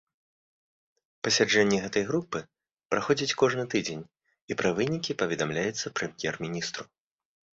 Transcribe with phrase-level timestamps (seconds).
[1.27, 2.39] Пасяджэнні гэтай групы
[2.95, 4.03] праходзяць кожны тыдзень,
[4.53, 6.83] і пра вынікі паведамляецца прэм'ер-міністру.